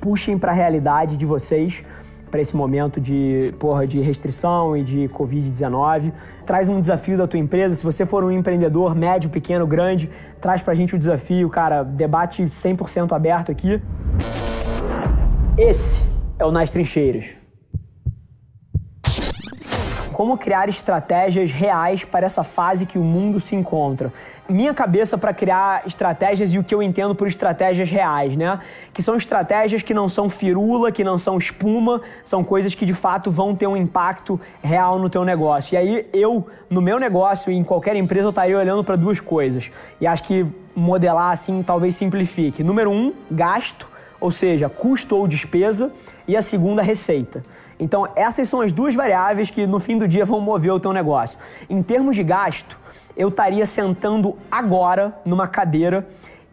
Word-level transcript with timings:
puxem 0.00 0.38
para 0.38 0.52
a 0.52 0.54
realidade 0.54 1.16
de 1.16 1.26
vocês 1.26 1.84
para 2.30 2.40
esse 2.40 2.56
momento 2.56 3.00
de, 3.00 3.52
porra, 3.58 3.86
de 3.86 4.00
restrição 4.00 4.76
e 4.76 4.84
de 4.84 5.08
Covid-19. 5.08 6.12
Traz 6.46 6.68
um 6.68 6.78
desafio 6.78 7.18
da 7.18 7.26
tua 7.26 7.40
empresa. 7.40 7.74
Se 7.74 7.82
você 7.82 8.06
for 8.06 8.22
um 8.22 8.30
empreendedor 8.30 8.94
médio, 8.94 9.28
pequeno, 9.28 9.66
grande, 9.66 10.08
traz 10.40 10.62
para 10.62 10.72
a 10.72 10.76
gente 10.76 10.94
o 10.94 10.98
desafio, 10.98 11.50
cara. 11.50 11.82
Debate 11.82 12.42
100% 12.44 13.12
aberto 13.12 13.50
aqui. 13.50 13.82
Esse 15.58 16.02
é 16.38 16.44
o 16.46 16.52
Nas 16.52 16.70
Trincheiras 16.70 17.39
como 20.20 20.36
criar 20.36 20.68
estratégias 20.68 21.50
reais 21.50 22.04
para 22.04 22.26
essa 22.26 22.44
fase 22.44 22.84
que 22.84 22.98
o 22.98 23.02
mundo 23.02 23.40
se 23.40 23.56
encontra. 23.56 24.12
Minha 24.46 24.74
cabeça 24.74 25.16
para 25.16 25.32
criar 25.32 25.86
estratégias 25.86 26.52
e 26.52 26.58
o 26.58 26.62
que 26.62 26.74
eu 26.74 26.82
entendo 26.82 27.14
por 27.14 27.26
estratégias 27.26 27.88
reais, 27.88 28.36
né? 28.36 28.60
Que 28.92 29.02
são 29.02 29.16
estratégias 29.16 29.80
que 29.80 29.94
não 29.94 30.10
são 30.10 30.28
firula, 30.28 30.92
que 30.92 31.02
não 31.02 31.16
são 31.16 31.38
espuma, 31.38 32.02
são 32.22 32.44
coisas 32.44 32.74
que 32.74 32.84
de 32.84 32.92
fato 32.92 33.30
vão 33.30 33.56
ter 33.56 33.66
um 33.66 33.74
impacto 33.74 34.38
real 34.62 34.98
no 34.98 35.08
teu 35.08 35.24
negócio. 35.24 35.72
E 35.72 35.78
aí 35.78 36.06
eu, 36.12 36.46
no 36.68 36.82
meu 36.82 37.00
negócio 37.00 37.50
e 37.50 37.56
em 37.56 37.64
qualquer 37.64 37.96
empresa, 37.96 38.26
eu 38.26 38.28
estaria 38.28 38.58
olhando 38.58 38.84
para 38.84 38.96
duas 38.96 39.20
coisas. 39.20 39.70
E 39.98 40.06
acho 40.06 40.24
que 40.24 40.46
modelar 40.76 41.32
assim 41.32 41.62
talvez 41.62 41.96
simplifique. 41.96 42.62
Número 42.62 42.90
um, 42.90 43.14
gasto, 43.30 43.88
ou 44.20 44.30
seja, 44.30 44.68
custo 44.68 45.16
ou 45.16 45.26
despesa, 45.26 45.90
e 46.28 46.36
a 46.36 46.42
segunda, 46.42 46.82
receita. 46.82 47.42
Então, 47.80 48.06
essas 48.14 48.48
são 48.48 48.60
as 48.60 48.72
duas 48.72 48.94
variáveis 48.94 49.50
que 49.50 49.66
no 49.66 49.80
fim 49.80 49.98
do 49.98 50.06
dia 50.06 50.26
vão 50.26 50.40
mover 50.40 50.70
o 50.72 50.78
teu 50.78 50.92
negócio. 50.92 51.38
Em 51.68 51.82
termos 51.82 52.14
de 52.14 52.22
gasto, 52.22 52.76
eu 53.16 53.28
estaria 53.28 53.66
sentando 53.66 54.36
agora 54.50 55.14
numa 55.24 55.48
cadeira, 55.48 56.06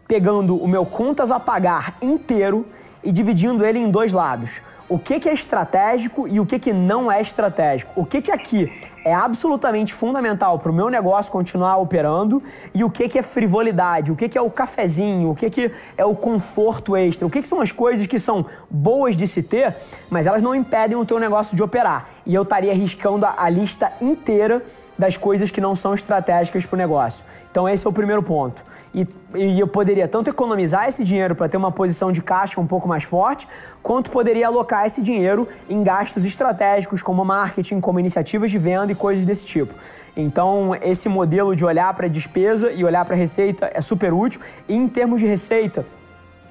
pegando 0.08 0.56
o 0.56 0.68
meu 0.68 0.86
contas 0.86 1.30
a 1.30 1.40
pagar 1.40 1.96
inteiro 2.02 2.66
e 3.04 3.12
dividindo 3.12 3.66
ele 3.66 3.78
em 3.78 3.92
dois 3.92 4.14
lados 4.14 4.62
o 4.90 4.98
que, 4.98 5.20
que 5.20 5.28
é 5.28 5.34
estratégico 5.34 6.28
e 6.28 6.40
o 6.40 6.46
que, 6.46 6.58
que 6.58 6.72
não 6.72 7.12
é 7.12 7.22
estratégico. 7.22 7.92
O 7.96 8.06
que, 8.06 8.22
que 8.22 8.32
aqui 8.32 8.72
é 9.04 9.14
absolutamente 9.14 9.94
fundamental 9.94 10.60
para 10.60 10.72
o 10.72 10.74
meu 10.74 10.90
negócio 10.90 11.32
continuar 11.32 11.78
operando 11.78 12.42
e 12.74 12.84
o 12.84 12.90
que, 12.90 13.10
que 13.10 13.20
é 13.20 13.24
frivolidade, 13.24 14.12
o 14.12 14.16
que, 14.16 14.30
que 14.30 14.38
é 14.38 14.42
o 14.42 14.50
cafezinho, 14.50 15.32
o 15.32 15.36
que, 15.36 15.50
que 15.50 15.72
é 15.98 16.06
o 16.06 16.16
conforto 16.16 16.96
extra, 16.96 17.28
o 17.28 17.30
que, 17.30 17.42
que 17.42 17.48
são 17.48 17.60
as 17.60 17.72
coisas 17.72 18.08
que 18.08 18.18
são 18.18 18.46
boas 18.70 19.16
de 19.16 19.28
se 19.28 19.44
ter, 19.44 19.76
mas 20.10 20.26
elas 20.26 20.42
não 20.42 20.56
impedem 20.56 20.98
o 20.98 21.06
teu 21.06 21.20
negócio 21.20 21.56
de 21.56 21.62
operar. 21.62 22.10
E 22.26 22.34
eu 22.34 22.44
estaria 22.44 22.72
arriscando 22.72 23.26
a, 23.26 23.36
a 23.38 23.50
lista 23.50 23.92
inteira 24.02 24.64
das 24.98 25.18
coisas 25.18 25.52
que 25.52 25.62
não 25.62 25.76
são 25.76 25.94
estratégicas 25.94 26.66
para 26.66 26.76
o 26.76 26.78
negócio. 26.78 27.24
Então 27.52 27.68
esse 27.68 27.86
é 27.86 27.90
o 27.90 27.94
primeiro 27.94 28.24
ponto 28.24 28.64
e, 28.98 29.08
e 29.36 29.60
eu 29.60 29.68
poderia 29.68 30.08
tanto 30.08 30.30
economizar 30.30 30.90
esse 30.90 31.04
dinheiro 31.04 31.36
para 31.36 31.48
ter 31.48 31.58
uma 31.58 31.72
posição 31.72 32.12
de 32.12 32.20
caixa 32.20 32.60
um 32.60 32.66
pouco 32.66 32.88
mais 32.88 33.04
forte, 33.04 33.48
quanto 33.84 34.10
poderia 34.10 34.48
alocar 34.48 34.88
esse 34.88 35.04
dinheiro 35.04 35.48
em 35.70 35.84
gastos 35.84 36.26
estratégicos 36.26 37.04
como 37.04 37.24
marketing, 37.24 37.80
como 37.80 38.00
iniciativas 38.00 38.50
de 38.50 38.58
venda 38.58 38.92
e 38.92 38.96
coisas 38.96 39.24
desse 39.24 39.46
tipo. 39.46 39.74
Então, 40.16 40.76
esse 40.82 41.08
modelo 41.08 41.56
de 41.56 41.64
olhar 41.64 41.94
para 41.94 42.08
a 42.08 42.10
despesa 42.10 42.72
e 42.72 42.84
olhar 42.84 43.06
para 43.06 43.14
a 43.14 43.18
receita 43.18 43.70
é 43.72 43.82
super 43.82 44.12
útil. 44.12 44.42
E 44.68 44.76
em 44.76 44.88
termos 44.88 45.20
de 45.20 45.28
receita, 45.28 45.86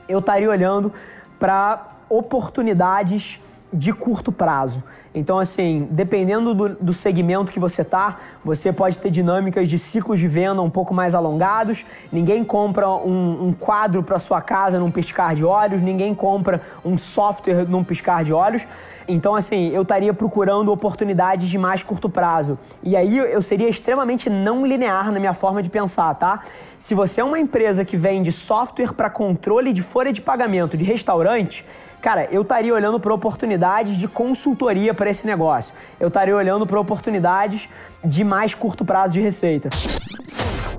eu 0.08 0.20
estaria 0.20 0.48
olhando 0.48 0.92
para 1.40 1.84
oportunidades 2.08 3.40
de 3.72 3.92
curto 3.92 4.30
prazo. 4.30 4.82
Então, 5.14 5.38
assim, 5.38 5.88
dependendo 5.90 6.52
do, 6.52 6.68
do 6.68 6.92
segmento 6.92 7.50
que 7.50 7.58
você 7.58 7.82
tá, 7.82 8.18
você 8.44 8.70
pode 8.70 8.98
ter 8.98 9.10
dinâmicas 9.10 9.66
de 9.66 9.78
ciclos 9.78 10.20
de 10.20 10.28
venda 10.28 10.60
um 10.60 10.68
pouco 10.68 10.92
mais 10.92 11.14
alongados. 11.14 11.86
Ninguém 12.12 12.44
compra 12.44 12.86
um, 12.90 13.48
um 13.48 13.52
quadro 13.54 14.02
para 14.02 14.18
sua 14.18 14.42
casa 14.42 14.78
num 14.78 14.90
piscar 14.90 15.34
de 15.34 15.42
olhos, 15.42 15.80
ninguém 15.80 16.14
compra 16.14 16.60
um 16.84 16.98
software 16.98 17.66
num 17.66 17.82
piscar 17.82 18.24
de 18.24 18.32
olhos. 18.32 18.66
Então, 19.08 19.34
assim, 19.34 19.70
eu 19.70 19.82
estaria 19.82 20.12
procurando 20.12 20.70
oportunidades 20.70 21.48
de 21.48 21.56
mais 21.56 21.82
curto 21.82 22.10
prazo. 22.10 22.58
E 22.82 22.94
aí 22.94 23.16
eu 23.16 23.40
seria 23.40 23.70
extremamente 23.70 24.28
não 24.28 24.66
linear 24.66 25.10
na 25.10 25.18
minha 25.18 25.34
forma 25.34 25.62
de 25.62 25.70
pensar, 25.70 26.14
tá? 26.16 26.42
Se 26.78 26.94
você 26.94 27.20
é 27.20 27.24
uma 27.24 27.38
empresa 27.38 27.84
que 27.84 27.96
vende 27.96 28.30
software 28.30 28.92
para 28.92 29.08
controle 29.08 29.72
de 29.72 29.82
folha 29.82 30.12
de 30.12 30.20
pagamento 30.20 30.76
de 30.76 30.84
restaurante, 30.84 31.64
Cara, 32.06 32.28
eu 32.30 32.42
estaria 32.42 32.72
olhando 32.72 33.00
para 33.00 33.12
oportunidades 33.12 33.96
de 33.96 34.06
consultoria 34.06 34.94
para 34.94 35.10
esse 35.10 35.26
negócio. 35.26 35.74
Eu 35.98 36.06
estaria 36.06 36.36
olhando 36.36 36.64
para 36.64 36.78
oportunidades 36.78 37.68
de 38.04 38.22
mais 38.22 38.54
curto 38.54 38.84
prazo 38.84 39.14
de 39.14 39.20
receita. 39.20 39.70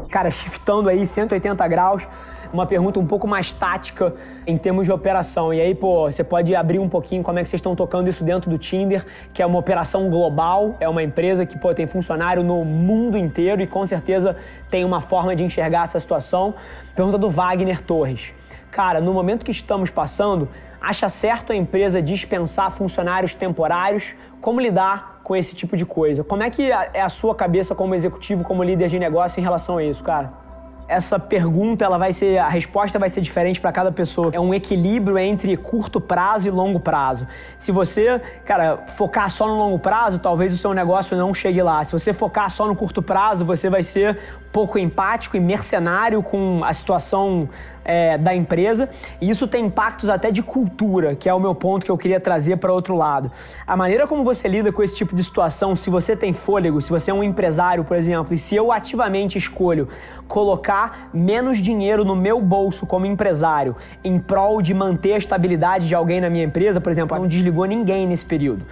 Cara, 0.09 0.31
shiftando 0.31 0.87
aí 0.87 1.05
180 1.05 1.67
graus, 1.67 2.07
uma 2.53 2.65
pergunta 2.65 2.99
um 2.99 3.05
pouco 3.05 3.27
mais 3.27 3.53
tática 3.53 4.13
em 4.45 4.57
termos 4.57 4.85
de 4.85 4.91
operação. 4.91 5.53
E 5.53 5.61
aí, 5.61 5.75
pô, 5.75 6.09
você 6.09 6.23
pode 6.23 6.55
abrir 6.55 6.79
um 6.79 6.89
pouquinho 6.89 7.23
como 7.23 7.39
é 7.39 7.43
que 7.43 7.49
vocês 7.49 7.59
estão 7.59 7.75
tocando 7.75 8.07
isso 8.07 8.23
dentro 8.23 8.49
do 8.49 8.57
Tinder, 8.57 9.05
que 9.33 9.41
é 9.41 9.45
uma 9.45 9.59
operação 9.59 10.09
global, 10.09 10.75
é 10.79 10.87
uma 10.87 11.03
empresa 11.03 11.45
que 11.45 11.57
pô, 11.57 11.73
tem 11.73 11.87
funcionário 11.87 12.43
no 12.43 12.63
mundo 12.63 13.17
inteiro 13.17 13.61
e 13.61 13.67
com 13.67 13.85
certeza 13.85 14.35
tem 14.69 14.83
uma 14.83 15.01
forma 15.01 15.35
de 15.35 15.43
enxergar 15.43 15.83
essa 15.83 15.99
situação. 15.99 16.53
Pergunta 16.95 17.17
do 17.17 17.29
Wagner 17.29 17.81
Torres. 17.81 18.33
Cara, 18.71 18.99
no 19.01 19.13
momento 19.13 19.45
que 19.45 19.51
estamos 19.51 19.89
passando, 19.89 20.47
Acha 20.79 21.09
certo 21.09 21.51
a 21.51 21.55
empresa 21.55 22.01
dispensar 22.01 22.71
funcionários 22.71 23.33
temporários? 23.33 24.15
Como 24.39 24.59
lidar 24.59 25.21
com 25.23 25.35
esse 25.35 25.55
tipo 25.55 25.75
de 25.75 25.85
coisa? 25.85 26.23
Como 26.23 26.43
é 26.43 26.49
que 26.49 26.71
é 26.71 27.01
a 27.01 27.09
sua 27.09 27.35
cabeça 27.35 27.73
como 27.73 27.95
executivo, 27.95 28.43
como 28.43 28.63
líder 28.63 28.87
de 28.87 28.99
negócio 28.99 29.39
em 29.39 29.43
relação 29.43 29.77
a 29.77 29.83
isso, 29.83 30.03
cara? 30.03 30.46
Essa 30.87 31.19
pergunta 31.19 31.83
ela 31.83 31.97
vai 31.97 32.13
ser 32.13 32.37
a 32.37 32.47
resposta 32.47 32.97
vai 32.97 33.09
ser 33.09 33.21
diferente 33.21 33.59
para 33.59 33.71
cada 33.71 33.91
pessoa. 33.91 34.31
É 34.33 34.39
um 34.39 34.53
equilíbrio 34.53 35.17
entre 35.17 35.55
curto 35.57 35.99
prazo 35.99 36.47
e 36.47 36.51
longo 36.51 36.79
prazo. 36.79 37.27
Se 37.57 37.71
você, 37.71 38.21
cara, 38.45 38.77
focar 38.87 39.29
só 39.29 39.47
no 39.47 39.57
longo 39.57 39.79
prazo, 39.79 40.19
talvez 40.19 40.53
o 40.53 40.57
seu 40.57 40.73
negócio 40.73 41.17
não 41.17 41.33
chegue 41.33 41.61
lá. 41.61 41.83
Se 41.83 41.91
você 41.91 42.13
focar 42.13 42.49
só 42.49 42.67
no 42.67 42.75
curto 42.75 43.01
prazo, 43.01 43.43
você 43.43 43.69
vai 43.69 43.83
ser 43.83 44.17
pouco 44.57 44.79
empático 44.79 45.37
e 45.37 45.39
mercenário 45.39 46.23
com 46.23 46.63
a 46.63 46.73
situação 46.73 47.47
é, 47.85 48.17
da 48.17 48.33
empresa, 48.33 48.89
e 49.21 49.29
isso 49.29 49.47
tem 49.47 49.67
impactos 49.67 50.09
até 50.09 50.31
de 50.31 50.41
cultura, 50.41 51.15
que 51.15 51.29
é 51.29 51.33
o 51.33 51.39
meu 51.39 51.53
ponto 51.53 51.85
que 51.85 51.91
eu 51.91 51.97
queria 51.97 52.19
trazer 52.19 52.57
para 52.57 52.73
outro 52.73 52.95
lado. 52.95 53.31
A 53.67 53.77
maneira 53.77 54.07
como 54.07 54.23
você 54.23 54.47
lida 54.47 54.71
com 54.71 54.81
esse 54.81 54.95
tipo 54.95 55.15
de 55.15 55.23
situação, 55.23 55.75
se 55.75 55.91
você 55.91 56.15
tem 56.15 56.33
fôlego, 56.33 56.81
se 56.81 56.89
você 56.89 57.11
é 57.11 57.13
um 57.13 57.23
empresário, 57.23 57.83
por 57.83 57.95
exemplo, 57.95 58.33
e 58.33 58.39
se 58.39 58.55
eu 58.55 58.71
ativamente 58.71 59.37
escolho 59.37 59.89
colocar 60.27 61.07
menos 61.13 61.59
dinheiro 61.59 62.03
no 62.03 62.15
meu 62.15 62.41
bolso 62.41 62.87
como 62.87 63.05
empresário 63.05 63.75
em 64.03 64.17
prol 64.17 64.59
de 64.59 64.73
manter 64.73 65.13
a 65.13 65.17
estabilidade 65.19 65.87
de 65.87 65.93
alguém 65.93 66.19
na 66.19 66.31
minha 66.31 66.45
empresa, 66.45 66.81
por 66.81 66.91
exemplo, 66.91 67.15
não 67.15 67.27
desligou 67.27 67.65
ninguém 67.65 68.07
nesse 68.07 68.25
período. 68.25 68.65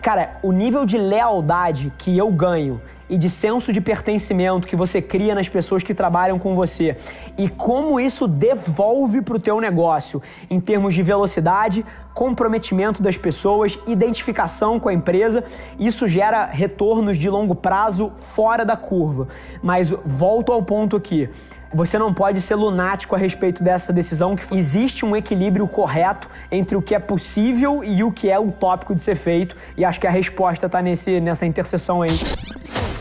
Cara, 0.00 0.36
o 0.40 0.52
nível 0.52 0.86
de 0.86 0.96
lealdade 0.96 1.92
que 1.98 2.16
eu 2.16 2.30
ganho 2.30 2.80
e 3.08 3.16
de 3.16 3.28
senso 3.28 3.72
de 3.72 3.80
pertencimento 3.80 4.66
que 4.66 4.76
você 4.76 5.02
cria 5.02 5.34
nas 5.34 5.48
pessoas 5.48 5.82
que 5.82 5.94
trabalham 5.94 6.38
com 6.38 6.54
você 6.54 6.96
e 7.36 7.48
como 7.48 7.98
isso 7.98 8.26
devolve 8.26 9.20
para 9.22 9.36
o 9.36 9.40
teu 9.40 9.60
negócio 9.60 10.22
em 10.50 10.60
termos 10.60 10.94
de 10.94 11.02
velocidade, 11.02 11.84
comprometimento 12.14 13.02
das 13.02 13.16
pessoas, 13.16 13.78
identificação 13.86 14.78
com 14.78 14.88
a 14.88 14.94
empresa, 14.94 15.44
isso 15.78 16.06
gera 16.06 16.46
retornos 16.46 17.16
de 17.16 17.28
longo 17.28 17.54
prazo 17.54 18.12
fora 18.34 18.64
da 18.64 18.76
curva. 18.76 19.28
Mas 19.62 19.90
volto 20.04 20.52
ao 20.52 20.62
ponto 20.62 20.96
aqui. 20.96 21.28
Você 21.74 21.98
não 21.98 22.12
pode 22.12 22.42
ser 22.42 22.54
lunático 22.54 23.14
a 23.14 23.18
respeito 23.18 23.62
dessa 23.64 23.94
decisão, 23.94 24.36
que 24.36 24.54
existe 24.54 25.06
um 25.06 25.16
equilíbrio 25.16 25.66
correto 25.66 26.28
entre 26.50 26.76
o 26.76 26.82
que 26.82 26.94
é 26.94 26.98
possível 26.98 27.82
e 27.82 28.04
o 28.04 28.12
que 28.12 28.30
é 28.30 28.38
utópico 28.38 28.94
de 28.94 29.02
ser 29.02 29.16
feito, 29.16 29.56
e 29.74 29.82
acho 29.82 29.98
que 29.98 30.06
a 30.06 30.10
resposta 30.10 30.66
está 30.66 30.82
nessa 30.82 31.46
interseção 31.46 32.02
aí. 32.02 32.10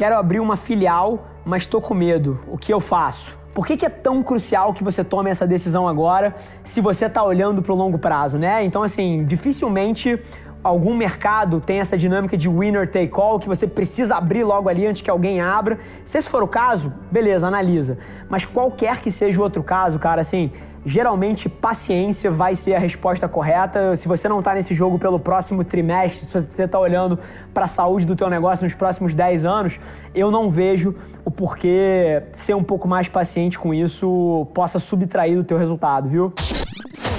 Quero 0.02 0.18
abrir 0.18 0.40
uma 0.40 0.58
filial, 0.58 1.28
mas 1.46 1.62
estou 1.62 1.80
com 1.80 1.94
medo. 1.94 2.40
O 2.48 2.58
que 2.58 2.74
eu 2.74 2.80
faço? 2.80 3.38
Por 3.54 3.68
que, 3.68 3.78
que, 3.78 3.86
é 3.86 3.90
tão 3.90 4.24
crucial 4.24 4.74
que 4.74 4.84
você 4.84 5.04
tome 5.04 5.30
essa 5.30 5.46
decisão 5.46 5.88
agora 5.88 6.34
se 6.64 6.82
você 6.82 7.06
está 7.06 7.24
olhando 7.24 7.62
para 7.62 7.72
o 7.72 7.76
longo 7.76 8.00
prazo, 8.00 8.40
né? 8.40 8.64
Então, 8.64 8.82
assim, 8.82 9.24
dificilmente 9.26 10.20
algum 10.64 10.96
mercado 10.96 11.62
tem 11.62 11.80
essa 11.80 11.96
dinâmica 11.96 12.36
de 12.36 12.50
winner 12.50 12.90
take 12.90 13.12
all, 13.14 13.40
que 13.40 13.48
você 13.48 13.68
precisa 13.68 14.16
abrir 14.16 14.44
logo 14.44 14.70
ali 14.70 14.88
antes 14.88 15.04
que 15.04 15.10
alguém 15.12 15.40
abra. 15.40 15.78
Se 16.04 16.18
esse 16.18 16.28
for 16.28 16.42
o 16.42 16.48
caso, 16.48 16.92
beleza, 17.12 17.46
analisa. 17.46 18.00
Mas 18.28 18.44
qualquer 18.44 19.02
que 19.02 19.12
seja 19.12 19.40
o 19.40 19.44
outro 19.44 19.62
caso, 19.62 20.00
cara, 20.00 20.22
assim, 20.22 20.52
geralmente 20.86 21.48
paciência 21.48 22.32
vai 22.32 22.56
ser 22.56 22.74
a 22.74 22.80
resposta 22.80 23.28
correta. 23.28 23.96
Se 23.96 24.08
você 24.08 24.28
não 24.28 24.40
está 24.40 24.54
nesse 24.54 24.74
jogo 24.74 24.98
pelo 24.98 25.20
próximo 25.20 25.64
trimestre, 25.64 26.26
se 26.26 26.32
você 26.32 26.64
está 26.64 26.80
olhando 26.80 27.20
para 27.54 27.66
a 27.66 27.68
saúde 27.68 28.06
do 28.06 28.16
teu 28.16 28.30
negócio 28.30 28.64
nos 28.64 28.74
próximos 28.74 29.14
10 29.14 29.46
anos, 29.46 29.80
eu 30.14 30.32
não 30.32 30.50
vejo 30.50 30.96
o 31.24 31.32
porquê 31.32 32.24
ser 32.32 32.56
um 32.56 32.64
pouco 32.64 32.88
mais 32.88 33.08
paciente 33.08 33.60
com 33.60 33.74
isso 33.74 34.48
possa 34.54 34.80
subtrair 34.80 35.36
do 35.36 35.44
teu 35.44 35.58
resultado, 35.58 36.10
viu? 36.10 36.34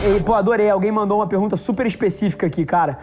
E, 0.05 0.21
pô, 0.23 0.35
adorei. 0.35 0.69
Alguém 0.69 0.91
mandou 0.91 1.19
uma 1.19 1.27
pergunta 1.27 1.57
super 1.57 1.87
específica 1.87 2.47
aqui, 2.47 2.65
cara. 2.65 2.99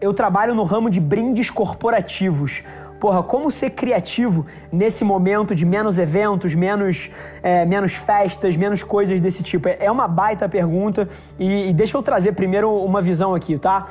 Eu 0.00 0.14
trabalho 0.14 0.54
no 0.54 0.62
ramo 0.62 0.88
de 0.88 1.00
brindes 1.00 1.50
corporativos. 1.50 2.62
Porra, 3.00 3.22
como 3.22 3.50
ser 3.50 3.70
criativo 3.70 4.46
nesse 4.72 5.04
momento 5.04 5.54
de 5.54 5.64
menos 5.64 5.98
eventos, 5.98 6.54
menos, 6.54 7.10
é, 7.42 7.64
menos 7.64 7.94
festas, 7.94 8.56
menos 8.56 8.82
coisas 8.82 9.20
desse 9.20 9.42
tipo? 9.42 9.68
É 9.68 9.90
uma 9.90 10.08
baita 10.08 10.48
pergunta 10.48 11.08
e, 11.38 11.70
e 11.70 11.72
deixa 11.72 11.96
eu 11.96 12.02
trazer 12.02 12.32
primeiro 12.32 12.72
uma 12.84 13.02
visão 13.02 13.34
aqui, 13.34 13.58
tá? 13.58 13.88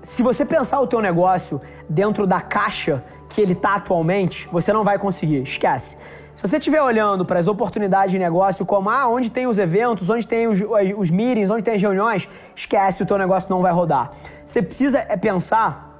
Se 0.00 0.22
você 0.22 0.44
pensar 0.44 0.80
o 0.80 0.86
teu 0.86 1.00
negócio 1.00 1.60
dentro 1.88 2.26
da 2.26 2.40
caixa 2.40 3.04
que 3.28 3.40
ele 3.40 3.52
está 3.52 3.76
atualmente, 3.76 4.48
você 4.50 4.72
não 4.72 4.84
vai 4.84 4.98
conseguir, 4.98 5.42
esquece. 5.42 5.96
Se 6.34 6.48
você 6.48 6.56
estiver 6.56 6.82
olhando 6.82 7.24
para 7.24 7.38
as 7.38 7.46
oportunidades 7.46 8.10
de 8.10 8.18
negócio 8.18 8.66
como 8.66 8.90
ah, 8.90 9.06
onde 9.06 9.30
tem 9.30 9.46
os 9.46 9.58
eventos, 9.58 10.10
onde 10.10 10.26
tem 10.26 10.48
os, 10.48 10.60
os 10.96 11.10
meetings, 11.10 11.50
onde 11.50 11.62
tem 11.62 11.74
as 11.74 11.82
reuniões, 11.82 12.28
esquece, 12.56 13.02
o 13.02 13.06
teu 13.06 13.16
negócio 13.16 13.48
não 13.48 13.62
vai 13.62 13.72
rodar. 13.72 14.10
Você 14.44 14.60
precisa 14.60 14.98
é 15.08 15.16
pensar 15.16 15.91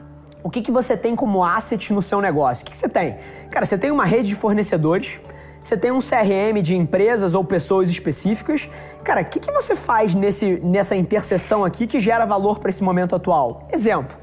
o 0.43 0.51
que, 0.51 0.61
que 0.61 0.71
você 0.71 0.97
tem 0.97 1.15
como 1.15 1.45
asset 1.45 1.93
no 1.93 2.03
seu 2.03 2.21
negócio? 2.21 2.63
O 2.63 2.65
que, 2.65 2.73
que 2.73 2.77
você 2.77 2.89
tem? 2.89 3.17
Cara, 3.51 3.65
você 3.65 3.79
tem 3.79 3.91
uma 3.91 4.05
rede 4.05 4.29
de 4.29 4.35
fornecedores, 4.35 5.21
você 5.63 5.77
tem 5.77 5.93
um 5.93 6.01
CRM 6.01 6.61
de 6.61 6.75
empresas 6.75 7.35
ou 7.35 7.45
pessoas 7.45 7.89
específicas. 7.89 8.69
Cara, 9.05 9.21
o 9.21 9.25
que, 9.25 9.39
que 9.39 9.53
você 9.53 9.77
faz 9.77 10.13
nesse, 10.13 10.59
nessa 10.61 10.97
interseção 10.97 11.65
aqui 11.65 11.87
que 11.87 12.01
gera 12.01 12.25
valor 12.25 12.59
para 12.59 12.71
esse 12.71 12.83
momento 12.83 13.15
atual? 13.15 13.69
Exemplo. 13.73 14.17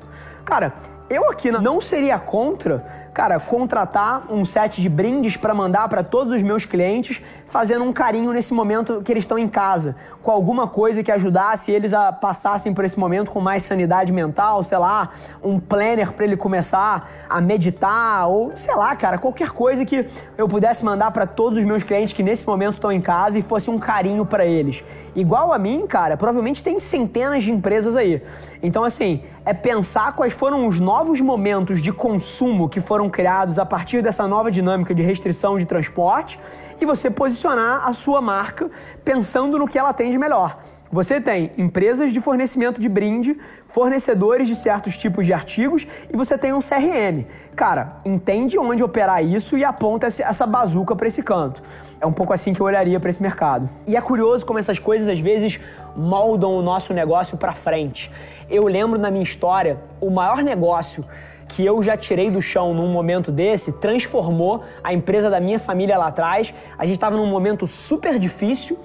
Cara, 0.43 0.73
eu 1.09 1.29
aqui 1.29 1.51
não 1.51 1.79
seria 1.79 2.19
contra 2.19 2.98
cara, 3.13 3.39
contratar 3.39 4.31
um 4.31 4.45
set 4.45 4.81
de 4.81 4.89
brindes 4.89 5.35
para 5.35 5.53
mandar 5.53 5.87
para 5.89 6.03
todos 6.03 6.33
os 6.33 6.41
meus 6.41 6.65
clientes, 6.65 7.21
fazendo 7.47 7.83
um 7.83 7.91
carinho 7.91 8.31
nesse 8.31 8.53
momento 8.53 9.01
que 9.03 9.11
eles 9.11 9.23
estão 9.23 9.37
em 9.37 9.47
casa, 9.47 9.95
com 10.21 10.31
alguma 10.31 10.67
coisa 10.67 11.01
que 11.01 11.11
ajudasse 11.11 11.71
eles 11.71 11.93
a 11.93 12.11
passassem 12.11 12.73
por 12.73 12.85
esse 12.85 12.99
momento 12.99 13.31
com 13.31 13.41
mais 13.41 13.63
sanidade 13.63 14.11
mental, 14.11 14.63
sei 14.63 14.77
lá, 14.77 15.09
um 15.43 15.59
planner 15.59 16.11
para 16.11 16.25
ele 16.25 16.37
começar 16.37 17.09
a 17.27 17.41
meditar 17.41 18.27
ou 18.27 18.51
sei 18.55 18.75
lá, 18.75 18.95
cara, 18.95 19.17
qualquer 19.17 19.49
coisa 19.49 19.85
que 19.85 20.05
eu 20.37 20.47
pudesse 20.47 20.83
mandar 20.85 21.11
para 21.11 21.25
todos 21.25 21.57
os 21.57 21.63
meus 21.63 21.83
clientes 21.83 22.13
que 22.13 22.21
nesse 22.21 22.45
momento 22.45 22.75
estão 22.75 22.91
em 22.91 23.01
casa 23.01 23.39
e 23.39 23.41
fosse 23.41 23.69
um 23.69 23.79
carinho 23.79 24.25
para 24.25 24.45
eles. 24.45 24.83
Igual 25.15 25.51
a 25.51 25.57
mim, 25.57 25.87
cara, 25.87 26.15
provavelmente 26.15 26.63
tem 26.63 26.79
centenas 26.79 27.43
de 27.43 27.51
empresas 27.51 27.95
aí. 27.95 28.21
Então 28.61 28.83
assim, 28.83 29.23
é 29.45 29.53
pensar 29.53 30.13
quais 30.15 30.33
foram 30.33 30.67
os 30.67 30.79
novos 30.79 31.19
momentos 31.21 31.81
de 31.81 31.91
consumo 31.91 32.69
que 32.69 32.79
foram 32.79 32.98
criados 33.07 33.59
a 33.59 33.65
partir 33.65 34.01
dessa 34.01 34.27
nova 34.27 34.49
dinâmica 34.49 34.95
de 34.95 35.03
restrição 35.03 35.59
de 35.59 35.65
transporte 35.65 36.39
e 36.81 36.85
você 36.85 37.11
posicionar 37.11 37.87
a 37.87 37.93
sua 37.93 38.19
marca 38.19 38.71
pensando 39.05 39.59
no 39.59 39.67
que 39.67 39.77
ela 39.77 39.93
tem 39.93 40.09
de 40.09 40.17
melhor. 40.17 40.57
Você 40.91 41.21
tem 41.21 41.51
empresas 41.55 42.11
de 42.11 42.19
fornecimento 42.19 42.81
de 42.81 42.89
brinde, 42.89 43.37
fornecedores 43.67 44.47
de 44.47 44.55
certos 44.55 44.97
tipos 44.97 45.23
de 45.23 45.31
artigos 45.31 45.85
e 46.11 46.17
você 46.17 46.35
tem 46.35 46.51
um 46.51 46.61
CRM. 46.61 47.27
Cara, 47.55 47.97
entende 48.03 48.57
onde 48.57 48.83
operar 48.83 49.23
isso 49.23 49.55
e 49.55 49.63
aponta 49.63 50.07
essa 50.07 50.47
bazuca 50.47 50.95
para 50.95 51.07
esse 51.07 51.21
canto. 51.21 51.61
É 52.01 52.07
um 52.07 52.11
pouco 52.11 52.33
assim 52.33 52.53
que 52.53 52.61
eu 52.61 52.65
olharia 52.65 52.99
para 52.99 53.11
esse 53.11 53.21
mercado. 53.21 53.69
E 53.85 53.95
é 53.95 54.01
curioso 54.01 54.43
como 54.45 54.57
essas 54.57 54.79
coisas 54.79 55.07
às 55.07 55.19
vezes 55.19 55.59
moldam 55.95 56.55
o 56.55 56.61
nosso 56.61 56.91
negócio 56.91 57.37
para 57.37 57.51
frente. 57.51 58.11
Eu 58.49 58.65
lembro 58.65 58.97
na 58.97 59.11
minha 59.11 59.23
história, 59.23 59.77
o 60.01 60.09
maior 60.09 60.41
negócio 60.41 61.05
que 61.49 61.65
eu 61.65 61.81
já 61.83 61.97
tirei 61.97 62.29
do 62.29 62.41
chão 62.41 62.73
num 62.73 62.87
momento 62.87 63.31
desse 63.31 63.73
transformou 63.73 64.63
a 64.83 64.93
empresa 64.93 65.29
da 65.29 65.39
minha 65.39 65.59
família 65.59 65.97
lá 65.97 66.07
atrás. 66.07 66.53
A 66.77 66.85
gente 66.85 66.95
estava 66.95 67.17
num 67.17 67.25
momento 67.25 67.65
super 67.67 68.17
difícil 68.17 68.77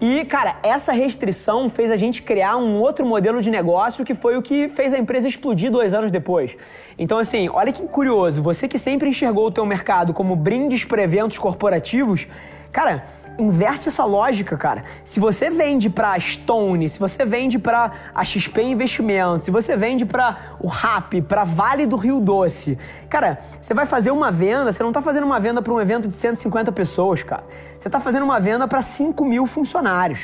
e, 0.00 0.24
cara, 0.24 0.56
essa 0.62 0.92
restrição 0.92 1.68
fez 1.68 1.90
a 1.90 1.96
gente 1.96 2.22
criar 2.22 2.56
um 2.56 2.80
outro 2.80 3.04
modelo 3.04 3.42
de 3.42 3.50
negócio 3.50 4.04
que 4.04 4.14
foi 4.14 4.36
o 4.36 4.42
que 4.42 4.68
fez 4.68 4.94
a 4.94 4.98
empresa 4.98 5.28
explodir 5.28 5.70
dois 5.70 5.92
anos 5.92 6.10
depois. 6.10 6.56
Então, 6.98 7.18
assim, 7.18 7.48
olha 7.48 7.72
que 7.72 7.82
curioso, 7.82 8.40
você 8.42 8.66
que 8.66 8.78
sempre 8.78 9.08
enxergou 9.08 9.46
o 9.46 9.50
teu 9.50 9.66
mercado 9.66 10.14
como 10.14 10.34
brindes 10.34 10.84
para 10.84 11.02
eventos 11.02 11.38
corporativos, 11.38 12.26
cara, 12.72 13.04
inverte 13.38 13.88
essa 13.88 14.04
lógica, 14.04 14.56
cara. 14.56 14.84
Se 15.04 15.18
você 15.18 15.50
vende 15.50 15.88
para 15.88 16.18
Stone, 16.18 16.88
se 16.88 16.98
você 16.98 17.24
vende 17.24 17.58
para 17.58 17.92
a 18.14 18.24
XP 18.24 18.62
Investimentos, 18.62 19.44
se 19.44 19.50
você 19.50 19.76
vende 19.76 20.04
para 20.04 20.56
o 20.60 20.66
RAP, 20.66 21.22
para 21.26 21.44
Vale 21.44 21.86
do 21.86 21.96
Rio 21.96 22.20
Doce, 22.20 22.78
cara, 23.08 23.40
você 23.60 23.74
vai 23.74 23.86
fazer 23.86 24.10
uma 24.10 24.30
venda, 24.30 24.72
você 24.72 24.82
não 24.82 24.90
está 24.90 25.02
fazendo 25.02 25.24
uma 25.24 25.40
venda 25.40 25.62
para 25.62 25.72
um 25.72 25.80
evento 25.80 26.08
de 26.08 26.16
150 26.16 26.70
pessoas, 26.72 27.22
cara. 27.22 27.44
Você 27.78 27.88
está 27.88 28.00
fazendo 28.00 28.24
uma 28.24 28.38
venda 28.38 28.68
para 28.68 28.82
5 28.82 29.24
mil 29.24 29.46
funcionários. 29.46 30.20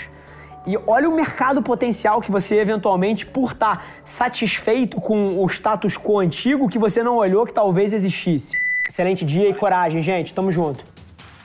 E 0.66 0.76
olha 0.86 1.08
o 1.08 1.14
mercado 1.14 1.62
potencial 1.62 2.20
que 2.20 2.30
você 2.30 2.58
eventualmente, 2.58 3.24
por 3.24 3.52
estar 3.52 3.76
tá 3.78 3.82
satisfeito 4.04 5.00
com 5.00 5.42
o 5.42 5.46
status 5.46 5.96
quo 5.96 6.18
antigo, 6.18 6.68
que 6.68 6.78
você 6.78 7.02
não 7.02 7.16
olhou 7.16 7.46
que 7.46 7.52
talvez 7.52 7.92
existisse. 7.92 8.56
Excelente 8.86 9.24
dia 9.24 9.48
e 9.48 9.54
coragem, 9.54 10.02
gente. 10.02 10.34
Tamo 10.34 10.52
junto. 10.52 10.97